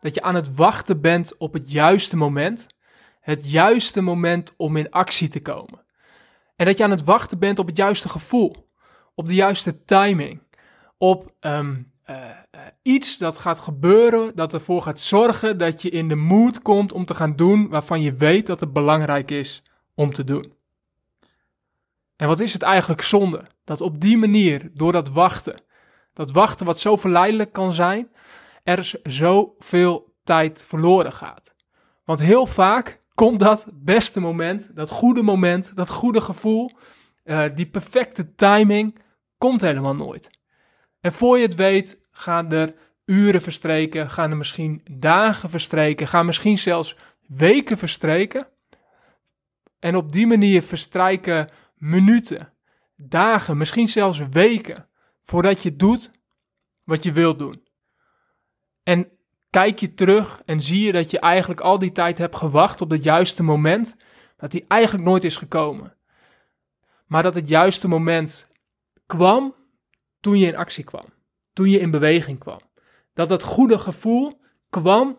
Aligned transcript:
Dat 0.00 0.14
je 0.14 0.22
aan 0.22 0.34
het 0.34 0.54
wachten 0.54 1.00
bent 1.00 1.36
op 1.36 1.52
het 1.52 1.72
juiste 1.72 2.16
moment. 2.16 2.66
Het 3.20 3.50
juiste 3.50 4.00
moment 4.00 4.54
om 4.56 4.76
in 4.76 4.90
actie 4.90 5.28
te 5.28 5.40
komen. 5.40 5.84
En 6.56 6.66
dat 6.66 6.78
je 6.78 6.84
aan 6.84 6.90
het 6.90 7.04
wachten 7.04 7.38
bent 7.38 7.58
op 7.58 7.66
het 7.66 7.76
juiste 7.76 8.08
gevoel. 8.08 8.68
Op 9.14 9.28
de 9.28 9.34
juiste 9.34 9.84
timing. 9.84 10.40
Op 10.98 11.32
ehm, 11.40 11.76
eh, 12.06 12.30
eh, 12.30 12.60
iets 12.82 13.18
dat 13.18 13.38
gaat 13.38 13.58
gebeuren, 13.58 14.32
dat 14.34 14.52
ervoor 14.52 14.82
gaat 14.82 15.00
zorgen 15.00 15.58
dat 15.58 15.82
je 15.82 15.90
in 15.90 16.08
de 16.08 16.14
mood 16.14 16.62
komt 16.62 16.92
om 16.92 17.04
te 17.04 17.14
gaan 17.14 17.36
doen 17.36 17.68
waarvan 17.68 18.00
je 18.00 18.14
weet 18.14 18.46
dat 18.46 18.60
het 18.60 18.72
belangrijk 18.72 19.30
is 19.30 19.62
om 19.94 20.12
te 20.12 20.24
doen. 20.24 20.52
En 22.16 22.28
wat 22.28 22.40
is 22.40 22.52
het 22.52 22.62
eigenlijk 22.62 23.02
zonde? 23.02 23.46
Dat 23.64 23.80
op 23.80 24.00
die 24.00 24.16
manier, 24.16 24.70
door 24.74 24.92
dat 24.92 25.08
wachten, 25.08 25.60
dat 26.12 26.30
wachten 26.30 26.66
wat 26.66 26.80
zo 26.80 26.96
verleidelijk 26.96 27.52
kan 27.52 27.72
zijn, 27.72 28.08
er 28.66 28.92
zoveel 29.02 30.14
tijd 30.24 30.62
verloren 30.62 31.12
gaat. 31.12 31.54
Want 32.04 32.20
heel 32.20 32.46
vaak 32.46 33.00
komt 33.14 33.40
dat 33.40 33.66
beste 33.74 34.20
moment, 34.20 34.76
dat 34.76 34.90
goede 34.90 35.22
moment, 35.22 35.76
dat 35.76 35.90
goede 35.90 36.20
gevoel, 36.20 36.70
uh, 37.24 37.44
die 37.54 37.66
perfecte 37.66 38.34
timing, 38.34 38.98
komt 39.38 39.60
helemaal 39.60 39.94
nooit. 39.94 40.30
En 41.00 41.12
voor 41.12 41.36
je 41.36 41.42
het 41.42 41.54
weet, 41.54 42.00
gaan 42.10 42.52
er 42.52 42.74
uren 43.04 43.42
verstreken, 43.42 44.10
gaan 44.10 44.30
er 44.30 44.36
misschien 44.36 44.80
dagen 44.90 45.50
verstreken, 45.50 46.06
gaan 46.06 46.26
misschien 46.26 46.58
zelfs 46.58 46.96
weken 47.26 47.78
verstreken. 47.78 48.48
En 49.78 49.96
op 49.96 50.12
die 50.12 50.26
manier 50.26 50.62
verstrijken 50.62 51.48
minuten, 51.74 52.52
dagen, 52.96 53.56
misschien 53.56 53.88
zelfs 53.88 54.22
weken 54.30 54.88
voordat 55.24 55.62
je 55.62 55.76
doet 55.76 56.10
wat 56.84 57.02
je 57.02 57.12
wilt 57.12 57.38
doen. 57.38 57.65
En 58.86 59.08
kijk 59.50 59.78
je 59.78 59.94
terug 59.94 60.42
en 60.44 60.60
zie 60.60 60.84
je 60.84 60.92
dat 60.92 61.10
je 61.10 61.18
eigenlijk 61.18 61.60
al 61.60 61.78
die 61.78 61.92
tijd 61.92 62.18
hebt 62.18 62.36
gewacht 62.36 62.80
op 62.80 62.90
het 62.90 63.02
juiste 63.02 63.42
moment, 63.42 63.96
dat 64.36 64.50
die 64.50 64.64
eigenlijk 64.68 65.04
nooit 65.04 65.24
is 65.24 65.36
gekomen. 65.36 65.96
Maar 67.06 67.22
dat 67.22 67.34
het 67.34 67.48
juiste 67.48 67.88
moment 67.88 68.48
kwam 69.06 69.54
toen 70.20 70.38
je 70.38 70.46
in 70.46 70.56
actie 70.56 70.84
kwam, 70.84 71.04
toen 71.52 71.70
je 71.70 71.78
in 71.78 71.90
beweging 71.90 72.38
kwam. 72.38 72.60
Dat 73.12 73.28
dat 73.28 73.42
goede 73.42 73.78
gevoel 73.78 74.40
kwam 74.70 75.18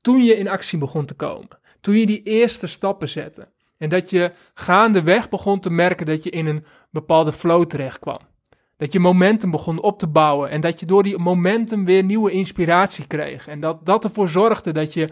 toen 0.00 0.24
je 0.24 0.36
in 0.36 0.48
actie 0.48 0.78
begon 0.78 1.06
te 1.06 1.14
komen, 1.14 1.58
toen 1.80 1.94
je 1.94 2.06
die 2.06 2.22
eerste 2.22 2.66
stappen 2.66 3.08
zette. 3.08 3.48
En 3.76 3.88
dat 3.88 4.10
je 4.10 4.32
gaandeweg 4.54 5.28
begon 5.28 5.60
te 5.60 5.70
merken 5.70 6.06
dat 6.06 6.22
je 6.22 6.30
in 6.30 6.46
een 6.46 6.64
bepaalde 6.90 7.32
flow 7.32 7.64
terecht 7.64 7.98
kwam. 7.98 8.20
Dat 8.78 8.92
je 8.92 8.98
momentum 8.98 9.50
begon 9.50 9.80
op 9.80 9.98
te 9.98 10.06
bouwen 10.06 10.50
en 10.50 10.60
dat 10.60 10.80
je 10.80 10.86
door 10.86 11.02
die 11.02 11.18
momentum 11.18 11.84
weer 11.84 12.04
nieuwe 12.04 12.30
inspiratie 12.30 13.06
kreeg. 13.06 13.48
En 13.48 13.60
dat 13.60 13.86
dat 13.86 14.04
ervoor 14.04 14.28
zorgde 14.28 14.72
dat 14.72 14.92
je 14.92 15.08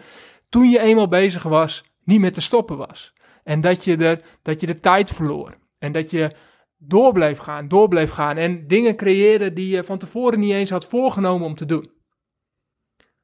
toen 0.48 0.70
je 0.70 0.80
eenmaal 0.80 1.08
bezig 1.08 1.42
was, 1.42 1.84
niet 2.04 2.20
meer 2.20 2.32
te 2.32 2.40
stoppen 2.40 2.76
was. 2.76 3.12
En 3.44 3.60
dat 3.60 3.84
je 3.84 3.96
de, 3.96 4.20
dat 4.42 4.60
je 4.60 4.66
de 4.66 4.80
tijd 4.80 5.10
verloor. 5.10 5.56
En 5.78 5.92
dat 5.92 6.10
je 6.10 6.34
door 6.78 7.12
bleef 7.12 7.38
gaan, 7.38 7.68
door 7.68 7.88
bleef 7.88 8.10
gaan. 8.10 8.36
En 8.36 8.68
dingen 8.68 8.96
creëerde 8.96 9.52
die 9.52 9.68
je 9.68 9.84
van 9.84 9.98
tevoren 9.98 10.40
niet 10.40 10.52
eens 10.52 10.70
had 10.70 10.84
voorgenomen 10.84 11.46
om 11.46 11.54
te 11.54 11.66
doen. 11.66 11.90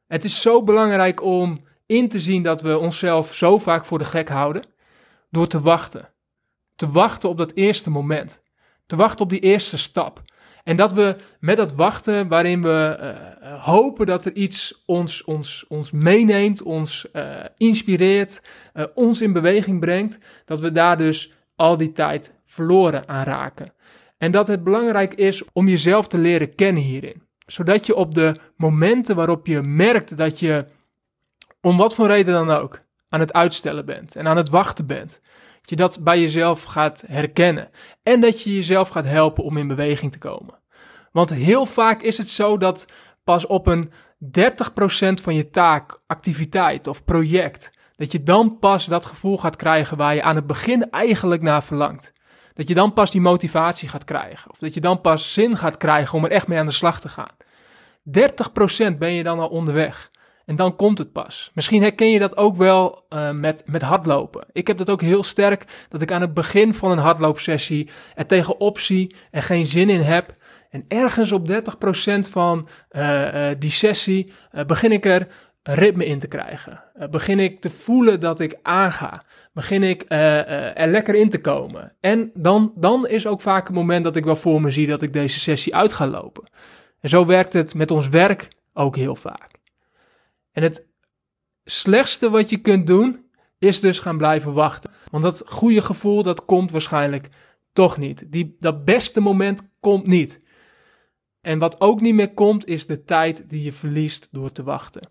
Het 0.06 0.25
is 0.25 0.41
zo 0.41 0.62
belangrijk 0.62 1.22
om 1.22 1.64
in 1.86 2.08
te 2.08 2.20
zien 2.20 2.42
dat 2.42 2.60
we 2.60 2.78
onszelf 2.78 3.34
zo 3.34 3.58
vaak 3.58 3.84
voor 3.84 3.98
de 3.98 4.04
gek 4.04 4.28
houden. 4.28 4.66
Door 5.31 5.47
te 5.47 5.60
wachten. 5.60 6.12
Te 6.76 6.91
wachten 6.91 7.28
op 7.28 7.38
dat 7.38 7.52
eerste 7.54 7.91
moment. 7.91 8.42
Te 8.86 8.97
wachten 8.97 9.25
op 9.25 9.31
die 9.31 9.41
eerste 9.41 9.78
stap. 9.78 10.22
En 10.65 10.77
dat 10.77 10.93
we 10.93 11.17
met 11.41 11.56
dat 11.56 11.75
wachten, 11.75 12.28
waarin 12.28 12.62
we 12.62 12.99
uh, 13.00 13.65
hopen 13.65 14.06
dat 14.06 14.25
er 14.25 14.33
iets 14.33 14.83
ons, 14.87 15.25
ons, 15.25 15.65
ons 15.69 15.91
meeneemt, 15.91 16.62
ons 16.62 17.06
uh, 17.12 17.34
inspireert, 17.56 18.43
ons 18.95 19.21
in 19.21 19.33
beweging 19.33 19.81
brengt, 19.81 20.19
dat 20.45 20.61
we 20.61 20.71
daar 20.71 20.97
dus 20.97 21.33
al 21.56 21.77
die 21.77 21.93
tijd 21.93 22.33
verloren 22.45 23.09
aan 23.09 23.25
raken. 23.25 23.73
En 24.19 24.31
dat 24.31 24.47
het 24.47 24.65
belangrijk 24.65 25.15
is 25.15 25.43
om 25.53 25.69
jezelf 25.69 26.09
te 26.09 26.19
leren 26.19 26.55
kennen 26.55 26.83
hierin. 26.83 27.23
Zodat 27.47 27.87
je 27.87 27.94
op 27.94 28.15
de 28.15 28.37
momenten 28.56 29.17
waarop 29.17 29.47
je 29.47 29.62
merkt 29.62 30.17
dat 30.17 30.41
je, 30.41 30.67
om 31.61 31.77
wat 31.77 31.94
voor 31.94 32.06
reden 32.06 32.34
dan 32.34 32.50
ook, 32.50 32.81
aan 33.09 33.21
het 33.21 33.33
uitstellen 33.33 33.84
bent 33.84 34.17
en 34.17 34.27
aan 34.27 34.37
het 34.37 34.49
wachten 34.49 34.87
bent, 34.87 35.21
dat 35.62 35.71
je 35.71 35.77
dat 35.77 35.99
bij 36.03 36.21
jezelf 36.21 36.62
gaat 36.62 37.03
herkennen. 37.06 37.71
En 38.03 38.21
dat 38.21 38.43
je 38.43 38.55
jezelf 38.55 38.89
gaat 38.89 39.05
helpen 39.05 39.45
om 39.45 39.56
in 39.56 39.69
beweging 39.69 40.12
te 40.12 40.19
komen. 40.19 40.59
Want 41.12 41.31
heel 41.31 41.67
vaak 41.67 42.03
is 42.03 42.19
het 42.19 42.28
zo 42.28 42.56
dat 42.56 42.87
pas 43.25 43.47
op 43.47 43.67
een 43.67 43.93
30% 44.25 45.23
van 45.23 45.34
je 45.34 45.50
taak, 45.50 46.00
activiteit 46.06 46.87
of 46.87 47.05
project, 47.05 47.71
dat 47.97 48.12
je 48.12 48.23
dan 48.23 48.59
pas 48.59 48.87
dat 48.87 49.05
gevoel 49.05 49.39
gaat 49.39 49.56
krijgen 49.56 49.97
waar 49.97 50.15
je 50.15 50.23
aan 50.23 50.37
het 50.37 50.47
begin 50.47 50.91
eigenlijk 50.91 51.43
naar 51.43 51.62
verlangt. 51.62 52.12
Dat 52.55 52.69
je 52.69 52.75
dan 52.75 52.93
pas 52.93 53.11
die 53.11 53.21
motivatie 53.21 53.89
gaat 53.89 54.05
krijgen. 54.05 54.50
Of 54.50 54.59
dat 54.59 54.75
je 54.75 54.81
dan 54.81 55.00
pas 55.00 55.33
zin 55.33 55.56
gaat 55.56 55.77
krijgen 55.77 56.19
om 56.19 56.25
er 56.25 56.31
echt 56.31 56.47
mee 56.47 56.59
aan 56.59 56.67
de 56.67 56.73
slag 56.73 57.00
te 57.00 57.09
gaan. 57.09 57.37
30% 58.94 58.99
ben 58.99 59.12
je 59.12 59.23
dan 59.23 59.39
al 59.39 59.49
onderweg. 59.49 60.11
En 60.47 60.56
dan 60.56 60.76
komt 60.76 60.98
het 60.98 61.12
pas. 61.12 61.50
Misschien 61.54 61.82
herken 61.82 62.10
je 62.10 62.19
dat 62.19 62.36
ook 62.36 62.56
wel 62.56 63.04
uh, 63.08 63.30
met, 63.30 63.62
met 63.66 63.82
hardlopen. 63.82 64.47
Ik 64.53 64.66
heb 64.66 64.78
dat 64.78 64.91
ook 64.91 65.00
heel 65.00 65.22
sterk, 65.22 65.86
dat 65.88 66.03
ik 66.03 66.12
aan 66.12 66.20
het 66.20 66.34
begin 66.34 66.75
van 66.75 66.91
een 66.91 66.98
hardloopsessie 66.98 67.88
er 68.14 68.26
tegenop 68.26 68.78
zie 68.78 69.14
en 69.31 69.42
geen 69.42 69.66
zin 69.66 69.91
in 69.91 70.00
heb. 70.00 70.36
En 70.70 70.84
ergens 70.88 71.32
op 71.32 71.50
30% 71.50 71.54
van 72.31 72.69
uh, 72.91 73.34
uh, 73.34 73.56
die 73.58 73.70
sessie 73.70 74.32
begin 74.66 74.92
ik 74.92 75.06
er 75.06 75.26
ritme 75.62 76.04
in 76.04 76.19
te 76.19 76.28
krijgen. 76.28 76.82
begin 77.10 77.38
ik 77.38 77.60
te 77.60 77.70
voelen 77.70 78.20
dat 78.20 78.41
ik 78.41 78.58
aanga. 78.62 79.25
Begin 79.52 79.82
ik 79.82 80.04
er 80.08 80.88
lekker 80.88 81.14
in 81.14 81.31
te 81.31 81.41
komen. 81.41 81.92
En 82.00 82.31
dan, 82.34 82.72
dan 82.75 83.06
is 83.06 83.26
ook 83.26 83.41
vaak 83.41 83.69
een 83.69 83.75
moment 83.75 84.04
dat 84.04 84.16
ik 84.16 84.25
wel 84.25 84.36
voor 84.36 84.60
me 84.60 84.70
zie 84.70 84.86
dat 84.86 85.02
ik 85.02 85.12
deze 85.12 85.41
sessie 85.41 85.75
uit 85.75 85.92
ga 85.92 86.06
lopen. 86.06 86.48
En 87.00 87.08
zo 87.08 87.26
werkt 87.26 87.52
het 87.52 87.75
met 87.75 87.91
ons 87.91 88.08
werk 88.08 88.48
ook 88.72 88.97
heel 88.97 89.16
vaak. 89.16 89.51
En 90.52 90.62
het 90.62 90.86
slechtste 91.64 92.30
wat 92.30 92.50
je 92.50 92.56
kunt 92.56 92.86
doen, 92.86 93.30
is 93.58 93.80
dus 93.80 93.98
gaan 93.98 94.16
blijven 94.16 94.52
wachten. 94.52 94.90
Want 95.10 95.22
dat 95.22 95.42
goede 95.46 95.82
gevoel, 95.82 96.22
dat 96.22 96.44
komt 96.44 96.70
waarschijnlijk 96.70 97.28
toch 97.72 97.96
niet. 97.96 98.32
Die, 98.32 98.56
dat 98.58 98.84
beste 98.84 99.20
moment 99.20 99.62
komt 99.80 100.06
niet. 100.06 100.40
En 101.40 101.58
wat 101.58 101.80
ook 101.80 102.00
niet 102.00 102.14
meer 102.14 102.34
komt, 102.34 102.66
is 102.66 102.86
de 102.86 103.04
tijd 103.04 103.50
die 103.50 103.62
je 103.62 103.72
verliest 103.72 104.28
door 104.30 104.52
te 104.52 104.62
wachten. 104.62 105.10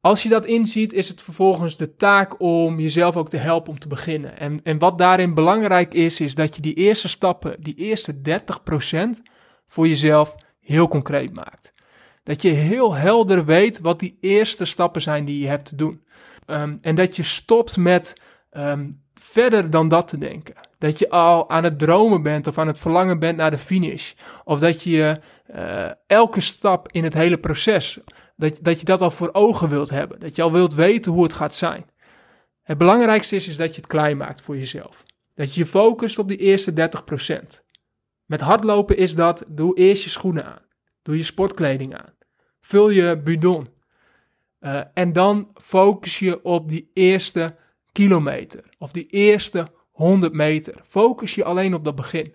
Als 0.00 0.22
je 0.22 0.28
dat 0.28 0.46
inziet, 0.46 0.92
is 0.92 1.08
het 1.08 1.22
vervolgens 1.22 1.76
de 1.76 1.94
taak 1.94 2.40
om 2.40 2.80
jezelf 2.80 3.16
ook 3.16 3.28
te 3.28 3.36
helpen 3.36 3.72
om 3.72 3.78
te 3.78 3.88
beginnen. 3.88 4.38
En, 4.38 4.62
en 4.62 4.78
wat 4.78 4.98
daarin 4.98 5.34
belangrijk 5.34 5.94
is, 5.94 6.20
is 6.20 6.34
dat 6.34 6.56
je 6.56 6.62
die 6.62 6.74
eerste 6.74 7.08
stappen, 7.08 7.60
die 7.60 7.74
eerste 7.74 8.14
30% 8.14 9.22
voor 9.66 9.88
jezelf 9.88 10.34
heel 10.60 10.88
concreet 10.88 11.32
maakt. 11.32 11.72
Dat 12.26 12.42
je 12.42 12.48
heel 12.48 12.94
helder 12.94 13.44
weet 13.44 13.80
wat 13.80 14.00
die 14.00 14.18
eerste 14.20 14.64
stappen 14.64 15.02
zijn 15.02 15.24
die 15.24 15.40
je 15.40 15.46
hebt 15.46 15.64
te 15.64 15.76
doen. 15.76 16.04
Um, 16.46 16.78
en 16.80 16.94
dat 16.94 17.16
je 17.16 17.22
stopt 17.22 17.76
met 17.76 18.20
um, 18.50 19.02
verder 19.14 19.70
dan 19.70 19.88
dat 19.88 20.08
te 20.08 20.18
denken. 20.18 20.54
Dat 20.78 20.98
je 20.98 21.10
al 21.10 21.50
aan 21.50 21.64
het 21.64 21.78
dromen 21.78 22.22
bent 22.22 22.46
of 22.46 22.58
aan 22.58 22.66
het 22.66 22.78
verlangen 22.78 23.18
bent 23.18 23.36
naar 23.36 23.50
de 23.50 23.58
finish. 23.58 24.12
Of 24.44 24.58
dat 24.58 24.82
je 24.82 25.20
uh, 25.54 25.90
elke 26.06 26.40
stap 26.40 26.92
in 26.92 27.04
het 27.04 27.14
hele 27.14 27.38
proces, 27.38 27.98
dat, 28.36 28.58
dat 28.62 28.78
je 28.78 28.84
dat 28.84 29.00
al 29.00 29.10
voor 29.10 29.30
ogen 29.32 29.68
wilt 29.68 29.90
hebben. 29.90 30.20
Dat 30.20 30.36
je 30.36 30.42
al 30.42 30.52
wilt 30.52 30.74
weten 30.74 31.12
hoe 31.12 31.22
het 31.22 31.32
gaat 31.32 31.54
zijn. 31.54 31.86
Het 32.62 32.78
belangrijkste 32.78 33.36
is, 33.36 33.48
is 33.48 33.56
dat 33.56 33.74
je 33.74 33.80
het 33.80 33.90
klein 33.90 34.16
maakt 34.16 34.42
voor 34.42 34.56
jezelf. 34.56 35.02
Dat 35.34 35.54
je 35.54 35.60
je 35.60 35.66
focust 35.66 36.18
op 36.18 36.28
die 36.28 36.38
eerste 36.38 36.90
30%. 37.52 37.62
Met 38.24 38.40
hardlopen 38.40 38.96
is 38.96 39.14
dat, 39.14 39.44
doe 39.48 39.76
eerst 39.76 40.02
je 40.02 40.10
schoenen 40.10 40.44
aan. 40.44 40.62
Doe 41.02 41.16
je 41.16 41.22
sportkleding 41.22 41.94
aan. 41.94 42.15
Vul 42.66 42.90
je 42.90 43.20
bidon. 43.24 43.66
Uh, 44.60 44.80
en 44.94 45.12
dan 45.12 45.48
focus 45.54 46.18
je 46.18 46.44
op 46.44 46.68
die 46.68 46.90
eerste 46.92 47.56
kilometer 47.92 48.64
of 48.78 48.92
die 48.92 49.06
eerste 49.06 49.68
100 49.90 50.32
meter. 50.32 50.80
Focus 50.84 51.34
je 51.34 51.44
alleen 51.44 51.74
op 51.74 51.84
dat 51.84 51.94
begin. 51.94 52.34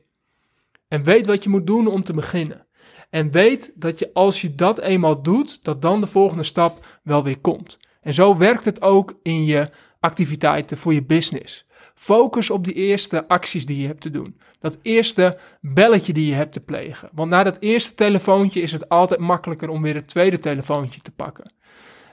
En 0.87 1.03
weet 1.03 1.25
wat 1.25 1.43
je 1.43 1.49
moet 1.49 1.67
doen 1.67 1.87
om 1.87 2.03
te 2.03 2.13
beginnen. 2.13 2.67
En 3.09 3.31
weet 3.31 3.71
dat 3.75 3.99
je 3.99 4.09
als 4.13 4.41
je 4.41 4.55
dat 4.55 4.79
eenmaal 4.79 5.21
doet, 5.21 5.63
dat 5.63 5.81
dan 5.81 5.99
de 5.99 6.07
volgende 6.07 6.43
stap 6.43 6.99
wel 7.03 7.23
weer 7.23 7.39
komt. 7.39 7.79
En 8.01 8.13
zo 8.13 8.37
werkt 8.37 8.65
het 8.65 8.81
ook 8.81 9.19
in 9.23 9.45
je 9.45 9.69
activiteiten 10.01 10.77
voor 10.77 10.93
je 10.93 11.03
business. 11.03 11.65
Focus 11.95 12.49
op 12.49 12.63
die 12.63 12.73
eerste 12.73 13.27
acties 13.27 13.65
die 13.65 13.81
je 13.81 13.87
hebt 13.87 14.01
te 14.01 14.09
doen. 14.09 14.39
Dat 14.59 14.79
eerste 14.81 15.37
belletje 15.61 16.13
die 16.13 16.27
je 16.27 16.33
hebt 16.33 16.53
te 16.53 16.59
plegen. 16.59 17.09
Want 17.13 17.29
na 17.29 17.43
dat 17.43 17.57
eerste 17.59 17.93
telefoontje 17.93 18.61
is 18.61 18.71
het 18.71 18.89
altijd 18.89 19.19
makkelijker 19.19 19.69
om 19.69 19.81
weer 19.81 19.95
het 19.95 20.07
tweede 20.07 20.39
telefoontje 20.39 21.01
te 21.01 21.11
pakken. 21.11 21.51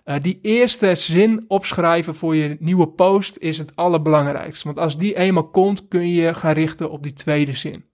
Uh, 0.05 0.15
die 0.23 0.39
eerste 0.43 0.95
zin 0.95 1.45
opschrijven 1.49 2.15
voor 2.15 2.37
je 2.37 2.57
nieuwe 2.59 2.89
post 2.89 3.37
is 3.37 3.59
het 3.59 3.77
allerbelangrijkste. 3.77 4.65
Want 4.65 4.79
als 4.79 4.99
die 4.99 5.17
eenmaal 5.17 5.49
komt, 5.49 5.89
kun 5.89 6.09
je 6.09 6.23
je 6.23 6.35
gaan 6.35 6.55
richten 6.55 6.91
op 6.91 7.03
die 7.03 7.13
tweede 7.13 7.53
zin. 7.53 7.85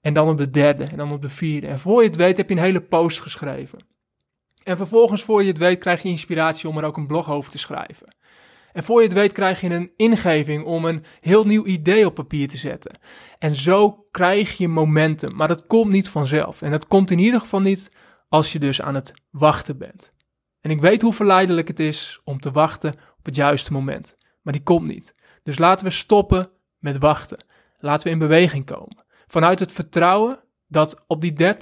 En 0.00 0.12
dan 0.12 0.28
op 0.28 0.38
de 0.38 0.50
derde 0.50 0.84
en 0.84 0.96
dan 0.96 1.12
op 1.12 1.22
de 1.22 1.28
vierde. 1.28 1.66
En 1.66 1.78
voor 1.78 2.02
je 2.02 2.08
het 2.08 2.16
weet 2.16 2.36
heb 2.36 2.48
je 2.48 2.54
een 2.54 2.60
hele 2.60 2.80
post 2.80 3.20
geschreven. 3.20 3.78
En 4.64 4.76
vervolgens, 4.76 5.22
voor 5.22 5.42
je 5.42 5.48
het 5.48 5.58
weet, 5.58 5.78
krijg 5.78 6.02
je 6.02 6.08
inspiratie 6.08 6.68
om 6.68 6.78
er 6.78 6.84
ook 6.84 6.96
een 6.96 7.06
blog 7.06 7.30
over 7.30 7.50
te 7.50 7.58
schrijven. 7.58 8.14
En 8.78 8.84
voor 8.84 9.00
je 9.00 9.06
het 9.06 9.16
weet 9.16 9.32
krijg 9.32 9.60
je 9.60 9.70
een 9.70 9.92
ingeving 9.96 10.64
om 10.64 10.84
een 10.84 11.04
heel 11.20 11.44
nieuw 11.44 11.64
idee 11.64 12.06
op 12.06 12.14
papier 12.14 12.48
te 12.48 12.56
zetten. 12.56 12.98
En 13.38 13.54
zo 13.54 14.06
krijg 14.10 14.56
je 14.56 14.68
momentum. 14.68 15.36
Maar 15.36 15.48
dat 15.48 15.66
komt 15.66 15.90
niet 15.90 16.08
vanzelf. 16.08 16.62
En 16.62 16.70
dat 16.70 16.86
komt 16.86 17.10
in 17.10 17.18
ieder 17.18 17.40
geval 17.40 17.60
niet 17.60 17.90
als 18.28 18.52
je 18.52 18.58
dus 18.58 18.82
aan 18.82 18.94
het 18.94 19.12
wachten 19.30 19.78
bent. 19.78 20.12
En 20.60 20.70
ik 20.70 20.80
weet 20.80 21.02
hoe 21.02 21.12
verleidelijk 21.12 21.68
het 21.68 21.80
is 21.80 22.20
om 22.24 22.40
te 22.40 22.50
wachten 22.50 22.92
op 22.92 23.24
het 23.24 23.34
juiste 23.34 23.72
moment. 23.72 24.16
Maar 24.42 24.52
die 24.52 24.62
komt 24.62 24.86
niet. 24.86 25.14
Dus 25.42 25.58
laten 25.58 25.86
we 25.86 25.92
stoppen 25.92 26.50
met 26.78 26.98
wachten. 26.98 27.44
Laten 27.78 28.06
we 28.06 28.12
in 28.12 28.18
beweging 28.18 28.66
komen. 28.66 29.04
Vanuit 29.26 29.58
het 29.58 29.72
vertrouwen 29.72 30.40
dat 30.68 31.04
op 31.06 31.20
die 31.20 31.54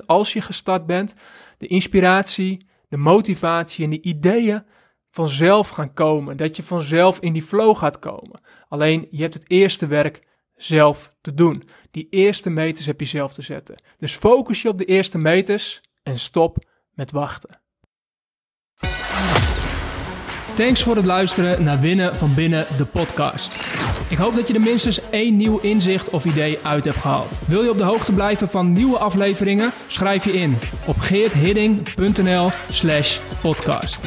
30% 0.00 0.06
als 0.06 0.32
je 0.32 0.40
gestart 0.40 0.86
bent, 0.86 1.14
de 1.58 1.66
inspiratie, 1.66 2.66
de 2.88 2.96
motivatie 2.96 3.84
en 3.84 3.90
de 3.90 4.02
ideeën 4.02 4.64
vanzelf 5.12 5.68
gaan 5.68 5.92
komen. 5.92 6.36
Dat 6.36 6.56
je 6.56 6.62
vanzelf 6.62 7.20
in 7.20 7.32
die 7.32 7.42
flow 7.42 7.76
gaat 7.76 7.98
komen. 7.98 8.40
Alleen 8.68 9.08
je 9.10 9.22
hebt 9.22 9.34
het 9.34 9.50
eerste 9.50 9.86
werk 9.86 10.22
zelf 10.56 11.14
te 11.20 11.34
doen. 11.34 11.68
Die 11.90 12.06
eerste 12.10 12.50
meters 12.50 12.86
heb 12.86 13.00
je 13.00 13.06
zelf 13.06 13.34
te 13.34 13.42
zetten. 13.42 13.82
Dus 13.98 14.14
focus 14.14 14.62
je 14.62 14.68
op 14.68 14.78
de 14.78 14.84
eerste 14.84 15.18
meters 15.18 15.80
en 16.02 16.18
stop 16.18 16.64
met 16.94 17.10
wachten. 17.10 17.60
Thanks 20.54 20.82
voor 20.82 20.96
het 20.96 21.04
luisteren 21.04 21.64
naar 21.64 21.80
Winnen 21.80 22.16
van 22.16 22.34
Binnen, 22.34 22.66
de 22.76 22.84
podcast. 22.84 23.70
Ik 24.08 24.18
hoop 24.18 24.34
dat 24.34 24.48
je 24.48 24.54
er 24.54 24.60
minstens 24.60 25.10
één 25.10 25.36
nieuw 25.36 25.58
inzicht 25.58 26.10
of 26.10 26.24
idee 26.24 26.58
uit 26.62 26.84
hebt 26.84 26.96
gehaald. 26.96 27.38
Wil 27.46 27.62
je 27.62 27.70
op 27.70 27.78
de 27.78 27.84
hoogte 27.84 28.12
blijven 28.12 28.48
van 28.48 28.72
nieuwe 28.72 28.98
afleveringen? 28.98 29.72
Schrijf 29.86 30.24
je 30.24 30.32
in 30.32 30.58
op 30.86 30.98
geerthidding.nl 30.98 32.50
slash 32.70 33.18
podcast. 33.40 33.98